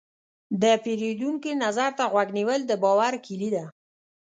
د 0.61 0.63
پیرودونکي 0.83 1.51
نظر 1.63 1.89
ته 1.97 2.03
غوږ 2.11 2.29
نیول، 2.37 2.61
د 2.67 2.71
باور 2.83 3.13
کلي 3.25 3.49
ده. 3.55 3.63